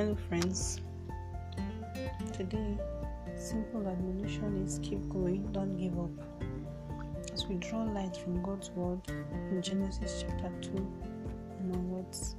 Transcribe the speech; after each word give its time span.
Hello, 0.00 0.16
friends. 0.30 0.80
Today, 2.32 2.78
simple 3.36 3.86
admonition 3.86 4.64
is 4.64 4.80
keep 4.82 5.06
going, 5.10 5.46
don't 5.52 5.76
give 5.76 5.98
up. 5.98 6.08
As 7.34 7.46
we 7.46 7.56
draw 7.56 7.82
light 7.82 8.16
from 8.16 8.42
God's 8.42 8.70
word 8.70 9.00
in 9.50 9.60
Genesis 9.60 10.24
chapter 10.26 10.50
2 10.62 10.70
and 11.58 11.76
onwards, 11.76 12.36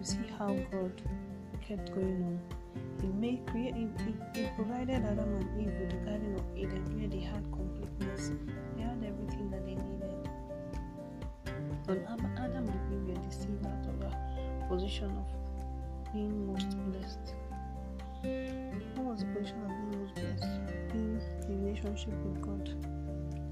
we 0.00 0.04
see 0.04 0.18
how 0.36 0.48
God 0.72 1.00
kept 1.60 1.94
going 1.94 2.24
on. 2.24 2.40
He 3.00 3.06
made 3.06 3.46
create 3.46 3.76
he, 3.76 3.86
he, 4.34 4.48
provided 4.56 5.04
Adam 5.04 5.32
and 5.36 5.60
Eve 5.60 5.72
with 5.78 5.90
the 5.90 5.96
Garden 5.98 6.34
of 6.34 6.58
Eden 6.58 6.82
where 6.98 7.08
they 7.08 7.20
had 7.20 7.44
completeness. 7.52 8.32
They 8.76 8.82
had 8.82 8.98
everything 9.06 9.48
that 9.52 9.64
they 9.64 9.76
needed. 9.76 10.28
But 11.86 11.98
Adam 12.36 12.66
and 12.66 12.92
Eve 12.92 13.16
were 13.16 13.22
deceived 13.28 13.64
out 13.64 13.86
of 13.86 14.00
their 14.00 14.66
position 14.68 15.16
of 15.16 15.39
being 16.12 16.46
most 16.46 16.76
blessed. 16.90 17.34
What 18.96 19.06
was 19.06 19.20
the 19.20 19.26
position 19.26 19.62
of 19.62 19.68
being 19.68 20.02
most 20.02 20.14
blessed? 20.14 20.60
In 20.94 21.20
relationship 21.48 22.14
with 22.24 22.42
God, 22.42 22.66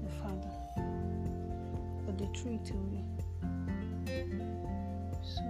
the 0.03 0.11
Father. 0.21 0.53
They 2.17 2.29
threw 2.37 2.53
it 2.55 2.69
away. 2.71 3.05
So, 5.23 5.43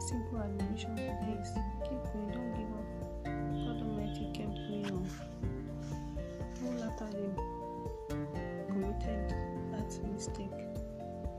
simple 0.00 0.38
admonition 0.38 0.96
today 0.96 1.38
is 1.40 1.50
keep 1.82 2.02
going, 2.12 2.30
don't 2.30 2.52
give 2.52 2.70
up. 2.74 2.88
God 3.24 3.78
Almighty 3.80 4.24
kept 4.34 4.56
going 4.68 4.90
on. 4.92 5.04
Even 6.62 6.78
after 6.82 7.06
they 7.06 7.30
committed 8.68 9.24
that 9.72 9.90
mistake, 10.12 10.58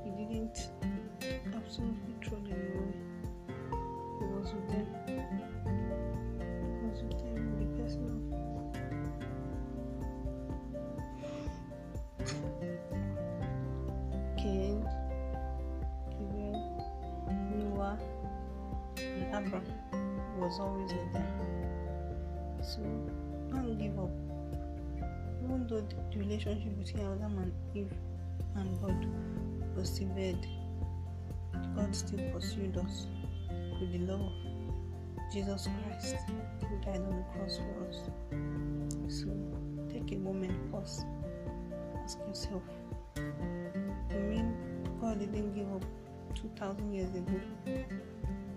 He 0.04 0.10
didn't 0.12 0.58
absolutely 1.56 2.05
was 4.46 4.54
with 4.54 4.68
them. 4.70 4.86
He 5.08 5.14
was 6.88 7.02
with 7.02 7.18
them 7.18 7.42
the 7.58 7.66
person 7.82 8.06
of 12.20 12.28
Cain, 14.38 14.78
Abel, 16.12 16.56
Noah, 17.56 17.98
and 18.98 19.48
Abram. 19.48 19.66
Was 20.38 20.60
always 20.60 20.92
with 20.94 21.14
them. 21.14 21.28
So 22.62 22.82
don't 23.50 23.78
give 23.80 23.98
up. 23.98 24.12
Even 25.44 25.66
though 25.68 25.82
the 25.82 26.20
relationship 26.20 26.78
between 26.78 27.04
Adam 27.04 27.40
and 27.40 27.52
Eve 27.74 27.94
and 28.56 28.80
God 28.80 29.08
was 29.76 29.90
severed, 29.90 30.46
God 31.76 31.96
still 31.96 32.20
pursued 32.32 32.78
us 32.78 33.08
with 33.80 33.92
the 33.92 34.00
love 34.12 34.32
Jesus 35.32 35.68
Christ 35.84 36.16
who 36.62 36.78
died 36.82 37.02
on 37.02 37.18
the 37.18 37.24
cross 37.34 37.58
for 37.58 37.88
us. 37.88 38.00
So 39.08 39.28
take 39.92 40.12
a 40.12 40.20
moment, 40.20 40.72
pause, 40.72 41.06
ask 42.04 42.20
yourself, 42.28 42.64
you 43.18 44.20
mean 44.20 44.56
God 45.02 45.20
didn't 45.20 45.54
give 45.54 45.72
up 45.74 45.84
2,000 46.36 46.94
years 46.94 47.10
ago? 47.10 47.40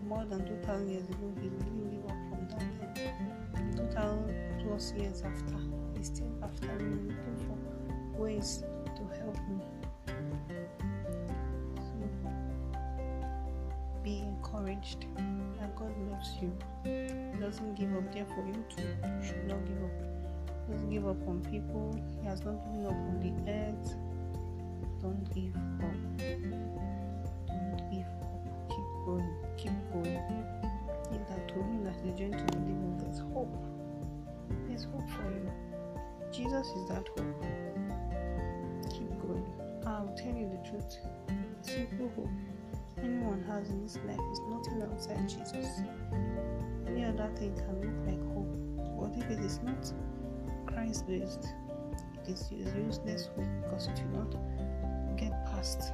More 0.07 0.25
than 0.25 0.45
2,000 0.47 0.91
years 0.91 1.09
ago, 1.09 1.33
He 1.41 1.49
didn't 1.49 1.91
give 1.91 2.05
up 2.05 2.17
from 2.31 2.49
that 2.49 2.95
time. 2.97 3.77
2,000 3.77 4.63
plus 4.65 4.93
years 4.93 5.23
after, 5.23 5.57
He's 5.97 6.07
still 6.07 6.33
after 6.43 6.67
me, 6.79 7.13
looking 7.13 7.37
for 7.47 8.21
ways 8.23 8.63
to 8.97 9.03
help 9.19 9.37
me. 9.49 9.58
Encouraged 14.79 15.07
that 15.59 15.75
God 15.77 15.93
loves 16.11 16.31
you. 16.41 16.53
He 16.85 17.41
doesn't 17.41 17.75
give 17.75 17.95
up. 17.95 18.13
Therefore, 18.13 18.47
you 18.47 18.65
too 18.75 18.83
should 19.25 19.47
not 19.47 19.65
give 19.67 19.83
up. 19.83 19.91
He 20.67 20.73
doesn't 20.73 20.91
give 20.91 21.07
up 21.07 21.29
on 21.29 21.41
people. 21.51 22.01
He 22.21 22.27
has 22.27 22.45
not 22.45 22.57
given 22.65 22.87
up 22.87 22.93
on 22.93 23.21
the 23.21 23.51
earth. 23.51 23.95
Don't 25.01 25.25
give 25.35 25.55
up. 25.57 25.99
Don't 27.47 27.91
give 27.91 28.07
up. 28.23 28.45
Keep 28.69 28.89
going. 29.07 29.35
Keep 29.57 29.93
going. 29.93 30.45
If 31.11 31.29
that 31.29 31.49
told 31.49 31.73
you 31.73 31.83
that 31.85 31.97
is 32.05 32.19
going 32.19 32.33
to 32.33 32.45
believe 32.45 32.99
there's 33.01 33.21
hope. 33.33 33.57
There's 34.69 34.85
hope 34.85 35.09
for 35.11 35.31
you. 35.31 35.51
Jesus 36.33 36.67
is 36.67 36.89
that 36.89 37.09
hope. 37.17 37.45
Keep 38.91 39.11
going. 39.23 39.47
I'll 39.87 40.15
tell 40.17 40.35
you 40.35 40.51
the 40.51 40.69
truth. 40.69 40.99
Simple 41.63 42.11
hope 42.15 42.29
anyone 43.03 43.43
has 43.49 43.69
in 43.71 43.83
this 43.83 43.99
life 44.07 44.21
is 44.33 44.41
nothing 44.49 44.83
outside 44.83 45.29
Jesus. 45.29 45.83
Any 46.87 47.05
other 47.05 47.31
thing 47.37 47.55
can 47.55 47.81
look 47.81 48.07
like 48.07 48.23
hope, 48.35 48.57
but 48.99 49.17
if 49.23 49.31
it 49.31 49.45
is 49.45 49.61
not 49.63 49.93
Christ 50.67 51.07
based, 51.07 51.49
it 52.23 52.29
is 52.29 52.51
useless 52.51 53.29
hope 53.37 53.47
because 53.63 53.89
it 53.89 54.01
will 54.11 54.21
not 54.21 55.17
get 55.17 55.33
past 55.47 55.93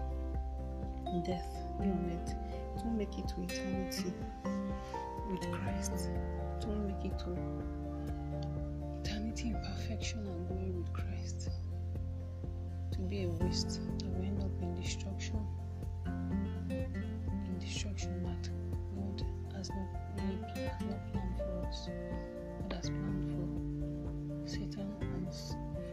death 1.25 1.57
on 1.79 2.11
earth. 2.13 2.35
It 2.77 2.85
won't 2.85 2.99
make 2.99 3.19
it 3.19 3.29
to 3.29 3.43
eternity 3.43 4.13
with 5.31 5.51
Christ. 5.53 5.93
It 6.61 6.67
won't 6.67 6.87
make 6.87 7.05
it 7.05 7.19
to 7.21 7.37
eternity 9.01 9.49
in 9.51 9.55
perfection 9.63 10.27
and 10.27 10.49
glory 10.49 10.71
with 10.71 10.93
Christ. 10.93 11.51
To 12.93 12.99
be 13.01 13.25
a 13.25 13.29
waste 13.29 13.81
that 13.99 14.07
will 14.09 14.25
end 14.25 14.43
up 14.43 14.63
in 14.63 14.75
destruction 14.81 15.47
destruction 17.65 18.23
that 18.23 18.49
God 18.95 19.27
has 19.57 19.71
not 19.71 19.89
really 20.17 20.69
has 20.69 20.81
not 20.83 21.13
planned 21.13 21.37
for 21.39 21.67
us. 21.69 21.89
God 22.63 22.73
has 22.75 22.91
planned 22.91 23.25
for 23.31 24.49
Satan 24.49 24.95
and 25.01 25.33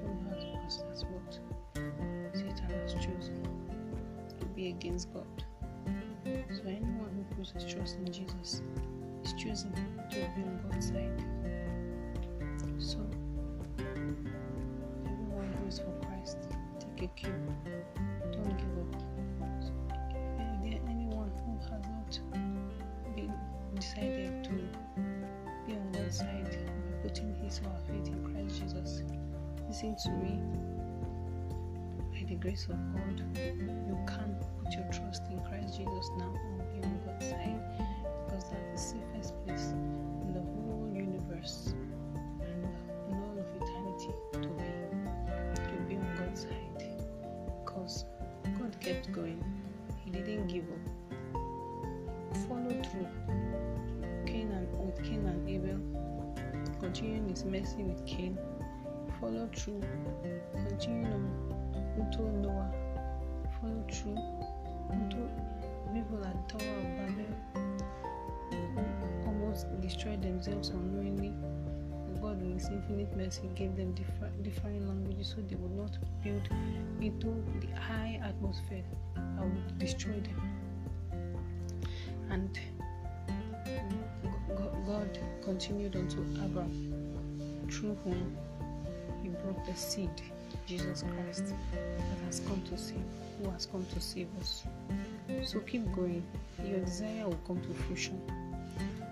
followers 0.01 0.61
us. 0.71 0.83
That's 0.87 1.03
what 1.03 1.39
Satan 2.33 2.69
has 2.81 2.93
chosen 2.93 3.47
to 4.39 4.45
be 4.47 4.69
against 4.69 5.13
God. 5.13 5.43
So 6.25 6.61
anyone 6.65 7.25
who 7.29 7.35
puts 7.35 7.51
his 7.51 7.73
trust 7.73 7.97
in 7.97 8.11
Jesus 8.11 8.61
is 9.23 9.33
choosing 9.33 9.73
to 10.11 10.15
be 10.15 10.41
on 10.43 10.59
God's 10.69 10.87
side. 10.87 11.23
So 12.77 12.99
everyone 15.05 15.53
who 15.59 15.67
is 15.67 15.79
for 15.79 15.93
Christ, 16.05 16.37
take 16.79 17.09
a 17.09 17.13
cue. 17.15 17.33
To 24.43 24.49
be 25.67 25.73
on 25.73 25.91
God's 25.91 26.17
side 26.19 26.49
by 26.49 27.07
putting 27.07 27.33
his 27.35 27.59
or 27.59 27.69
her 27.69 27.81
faith 27.87 28.07
in 28.07 28.23
Christ 28.33 28.61
Jesus. 28.61 29.03
Listen 29.67 29.95
to 30.03 30.09
me. 30.11 30.39
By 32.11 32.25
the 32.27 32.35
grace 32.35 32.65
of 32.65 32.77
God, 32.93 33.23
you 33.35 33.97
can 34.07 34.35
put 34.63 34.73
your 34.73 34.85
trust 34.91 35.23
in 35.29 35.39
Christ 35.45 35.77
Jesus 35.77 36.09
now 36.17 36.33
on 36.83 36.99
God's 37.05 37.29
side 37.29 37.61
because 38.25 38.45
that's 38.49 38.71
the 38.71 38.97
safest 38.99 39.33
place 39.45 39.67
in 39.71 40.33
the 40.33 40.41
whole 40.41 40.89
universe 40.93 41.73
and 42.41 42.65
in 43.09 43.15
all 43.15 43.37
of 43.37 43.45
eternity 43.61 44.13
to 44.33 44.39
be 44.39 44.63
to 45.55 45.81
be 45.87 45.95
on 45.95 46.15
God's 46.17 46.41
side 46.41 46.83
because 47.63 48.05
God 48.59 48.75
kept 48.79 49.11
going. 49.11 49.43
He 50.03 50.11
didn't 50.11 50.47
give 50.47 50.63
up. 50.63 51.37
Follow 52.47 52.81
through 52.91 53.07
with 54.79 55.03
Cain 55.03 55.25
and 55.25 55.49
Abel, 55.49 55.79
continuing 56.79 57.29
his 57.29 57.45
mercy 57.45 57.83
with 57.83 58.05
Cain, 58.05 58.37
follow 59.19 59.49
through, 59.53 59.81
continuing 60.67 61.13
on 61.13 61.51
into 61.97 62.21
Noah, 62.21 62.71
follow 63.59 63.83
through 63.91 64.17
into 64.91 65.29
people 65.93 66.23
at 66.25 66.49
Tower 66.49 66.77
of 66.77 66.83
Babel, 66.97 67.31
almost 69.25 69.67
destroyed 69.81 70.21
themselves 70.21 70.69
unknowingly. 70.69 71.33
God, 72.21 72.39
in 72.43 72.53
His 72.53 72.69
infinite 72.69 73.17
mercy, 73.17 73.49
gave 73.55 73.75
them 73.75 73.93
different, 73.93 74.43
different 74.43 74.87
languages 74.87 75.33
so 75.35 75.41
they 75.41 75.55
would 75.55 75.75
not 75.75 75.97
build 76.23 76.47
into 77.01 77.43
the 77.59 77.73
high 77.75 78.21
atmosphere 78.23 78.83
that 79.15 79.43
would 79.43 79.79
destroy 79.79 80.19
them. 80.19 80.39
And 82.29 82.59
God 84.91 85.19
continued 85.41 85.95
unto 85.95 86.19
Abraham, 86.43 87.65
through 87.71 87.97
whom 88.03 88.35
he 89.23 89.29
brought 89.29 89.65
the 89.65 89.73
seed, 89.73 90.09
Jesus 90.67 91.03
Christ, 91.03 91.53
that 91.71 92.25
has 92.25 92.41
come 92.41 92.61
to 92.63 92.77
save, 92.77 92.97
who 93.41 93.49
has 93.51 93.67
come 93.67 93.85
to 93.93 94.01
save 94.01 94.27
us. 94.41 94.65
So 95.43 95.59
keep 95.59 95.89
going. 95.95 96.23
Your 96.65 96.79
desire 96.81 97.23
will 97.25 97.39
come 97.47 97.61
to 97.61 97.73
fruition. 97.85 98.19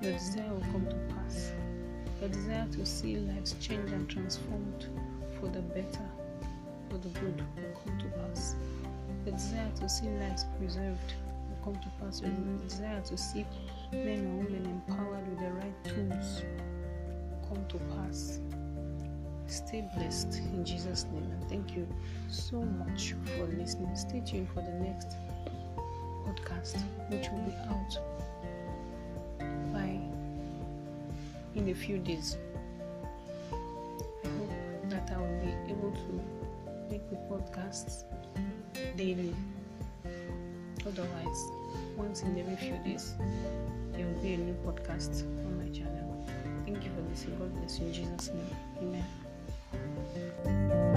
Your 0.02 0.12
desire 0.12 0.50
will 0.50 0.68
come 0.74 0.86
to 0.90 1.16
pass. 1.16 1.54
Your 2.20 2.30
desire 2.30 2.68
to 2.74 2.86
see 2.86 3.16
lives 3.16 3.56
changed 3.62 3.94
and 3.94 4.10
transformed 4.10 4.86
for 5.40 5.48
the 5.48 5.62
better, 5.62 6.10
for 6.90 6.98
the 6.98 7.08
good, 7.20 7.42
will 7.56 7.82
come 7.86 7.98
to 8.00 8.06
pass. 8.18 8.56
The 9.24 9.32
desire 9.32 9.72
to 9.80 9.88
see 9.88 10.10
lives 10.10 10.44
preserved 10.58 11.14
come 11.64 11.76
to 11.76 11.90
pass. 12.00 12.22
Your 12.22 12.32
desire 12.58 13.02
to 13.02 13.18
see 13.18 13.46
men 13.92 14.20
and 14.20 14.46
women 14.46 14.66
empowered 14.66 15.28
with 15.30 15.40
the 15.40 15.52
right 15.52 15.84
tools 15.84 16.44
come 17.48 17.66
to 17.70 17.78
pass. 17.96 18.40
Stay 19.48 19.88
blessed 19.96 20.36
in 20.54 20.64
Jesus' 20.64 21.06
name 21.12 21.24
and 21.24 21.50
thank 21.50 21.76
you 21.76 21.88
so 22.28 22.62
much 22.62 23.16
for 23.36 23.46
listening. 23.46 23.96
Stay 23.96 24.22
tuned 24.26 24.48
for 24.54 24.62
the 24.62 24.72
next 24.72 25.16
podcast, 26.26 26.78
which 27.10 27.28
will 27.30 27.40
be 27.40 27.56
out 27.70 27.98
by 29.74 30.00
in 31.56 31.70
a 31.70 31.74
few 31.74 31.98
days. 31.98 32.38
I 33.52 34.28
hope 34.28 34.90
that 34.90 35.12
I 35.12 35.18
will 35.18 35.40
be 35.40 35.72
able 35.72 35.92
to 35.92 36.22
make 36.92 37.10
the 37.10 37.16
podcasts 37.16 38.04
daily. 38.96 39.34
Otherwise, 40.88 41.52
once 41.98 42.22
in 42.24 42.38
every 42.38 42.56
few 42.56 42.78
days, 42.84 43.14
there 43.92 44.06
will 44.06 44.22
be 44.22 44.34
a 44.34 44.38
new 44.38 44.56
podcast 44.66 45.22
on 45.46 45.58
my 45.58 45.70
channel. 45.70 46.26
Thank 46.66 46.84
you 46.84 46.92
for 46.92 47.02
listening. 47.10 47.38
God 47.40 47.54
bless 47.56 47.80
you 47.80 47.88
in 47.88 47.94
Jesus' 47.94 48.32
name. 48.34 49.04
Amen. 50.46 50.96